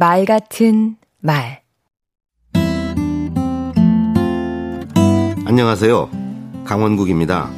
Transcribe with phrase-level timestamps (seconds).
[0.00, 1.60] 말 같은 말
[5.44, 6.08] 안녕하세요.
[6.64, 7.50] 강원국입니다.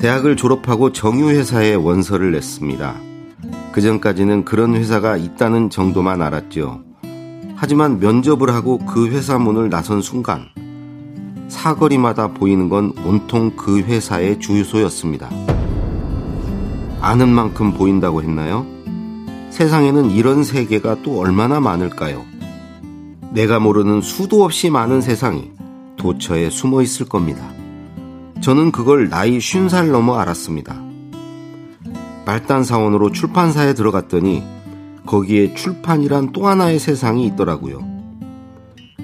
[0.00, 2.94] 대학을 졸업하고 정유회사에 원서를 냈습니다.
[3.72, 6.82] 그 전까지는 그런 회사가 있다는 정도만 알았죠.
[7.56, 10.46] 하지만 면접을 하고 그 회사 문을 나선 순간
[11.48, 15.28] 사거리마다 보이는 건 온통 그 회사의 주유소였습니다.
[17.02, 18.73] 아는 만큼 보인다고 했나요?
[19.54, 22.24] 세상에는 이런 세계가 또 얼마나 많을까요?
[23.30, 25.52] 내가 모르는 수도 없이 많은 세상이
[25.96, 27.48] 도처에 숨어 있을 겁니다.
[28.40, 30.82] 저는 그걸 나이 50살 넘어 알았습니다.
[32.26, 34.42] 말단사원으로 출판사에 들어갔더니
[35.06, 37.78] 거기에 출판이란 또 하나의 세상이 있더라고요.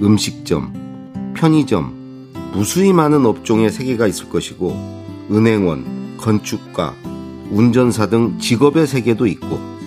[0.03, 4.73] 음식점, 편의점, 무수히 많은 업종의 세계가 있을 것이고
[5.31, 6.97] 은행원, 건축가,
[7.53, 9.80] 운전사 등 직업의 세계도 있고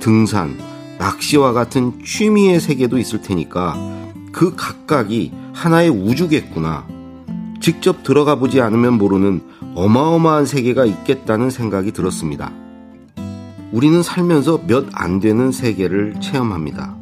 [0.00, 0.58] 등산,
[0.98, 3.76] 낚시와 같은 취미의 세계도 있을 테니까
[4.32, 6.86] 그 각각이 하나의 우주겠구나.
[7.60, 9.42] 직접 들어가 보지 않으면 모르는
[9.74, 12.52] 어마어마한 세계가 있겠다는 생각이 들었습니다.
[13.72, 16.96] 우리는 살면서 몇 안 되는 세계를 체험합니다.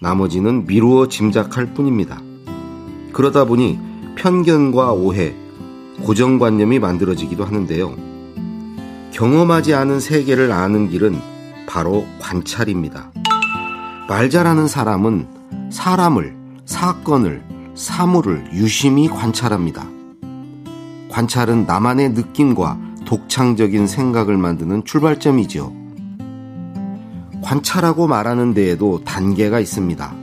[0.00, 2.20] 나머지는 미루어 짐작할 뿐입니다.
[3.12, 3.78] 그러다 보니
[4.16, 5.34] 편견과 오해,
[6.02, 7.94] 고정관념이 만들어지기도 하는데요.
[9.12, 11.33] 경험하지 않은 세계를 아는 길은
[11.66, 13.10] 바로 관찰입니다.
[14.08, 15.26] 말 잘하는 사람은
[15.70, 17.42] 사람을, 사건을,
[17.74, 19.86] 사물을 유심히 관찰합니다.
[21.10, 25.72] 관찰은 나만의 느낌과 독창적인 생각을 만드는 출발점이지요.
[27.42, 30.14] 관찰하고 말하는 데에도 단계가 있습니다.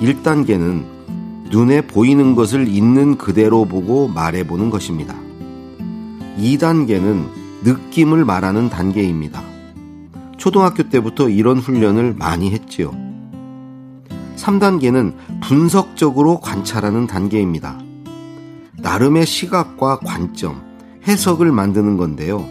[0.00, 0.84] 1단계는
[1.50, 5.14] 눈에 보이는 것을 있는 그대로 보고 말해보는 것입니다.
[6.38, 7.26] 2단계는
[7.62, 9.51] 느낌을 말하는 단계입니다.
[10.42, 12.90] 초등학교 때부터 이런 훈련을 많이 했지요.
[14.34, 17.78] 3단계는 분석적으로 관찰하는 단계입니다.
[18.78, 20.60] 나름의 시각과 관점,
[21.06, 22.44] 해석을 만드는 건데요.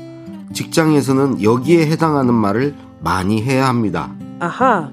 [0.53, 4.16] 직장에서는 여기에 해당하는 말을 많이 해야 합니다.
[4.40, 4.90] 아하.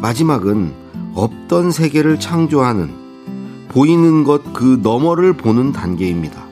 [0.00, 0.72] 마지막은
[1.14, 2.90] 없던 세계를 창조하는
[3.68, 6.42] 보이는 것 그 너머를 보는 단계입니다.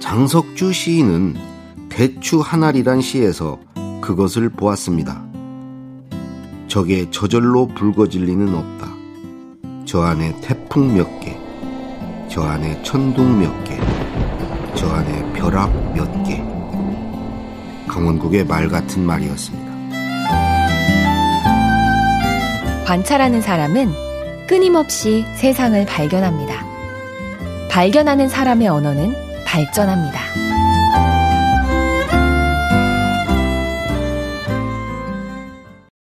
[0.00, 1.36] 장석주 시인은
[1.88, 3.58] 대추 하나리란 시에서
[4.04, 5.22] 그것을 보았습니다.
[6.68, 8.86] 적에 저절로 붉어질 리는 없다.
[9.86, 11.34] 저 안에 태풍 몇 개,
[12.28, 13.80] 저 안에 천둥 몇 개,
[14.74, 16.44] 저 안에 벼락 몇 개.
[17.88, 19.72] 강원국의 말 같은 말이었습니다.
[22.84, 23.90] 관찰하는 사람은
[24.46, 26.62] 끊임없이 세상을 발견합니다.
[27.70, 29.14] 발견하는 사람의 언어는
[29.46, 30.20] 발전합니다.